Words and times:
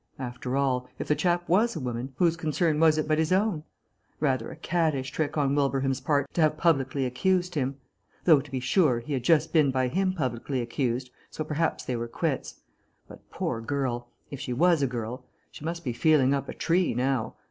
After 0.17 0.57
all, 0.57 0.89
if 0.97 1.07
the 1.07 1.15
chap 1.15 1.47
was 1.47 1.75
a 1.75 1.79
woman, 1.79 2.13
whose 2.15 2.35
concern 2.35 2.79
was 2.79 2.97
it 2.97 3.07
but 3.07 3.19
his 3.19 3.31
own? 3.31 3.61
Rather 4.19 4.49
a 4.49 4.55
caddish 4.55 5.11
trick 5.11 5.37
on 5.37 5.53
Wilbraham's 5.53 6.01
part 6.01 6.33
to 6.33 6.41
have 6.41 6.57
publicly 6.57 7.05
accused 7.05 7.53
him. 7.53 7.77
Though, 8.23 8.41
to 8.41 8.49
be 8.49 8.59
sure, 8.59 8.99
he 9.01 9.13
had 9.13 9.21
just 9.23 9.53
been 9.53 9.69
by 9.69 9.89
him 9.89 10.13
publicly 10.13 10.59
accused, 10.59 11.11
so 11.29 11.43
perhaps 11.43 11.85
they 11.85 11.95
were 11.95 12.07
quits. 12.07 12.61
But, 13.07 13.29
poor 13.29 13.61
girl 13.61 14.07
(if 14.31 14.39
she 14.39 14.53
was 14.53 14.81
a 14.81 14.87
girl), 14.87 15.23
she 15.51 15.63
must 15.65 15.83
be 15.83 15.93
feeling 15.93 16.33
up 16.33 16.49
a 16.49 16.53
tree 16.55 16.95
now. 16.95 17.35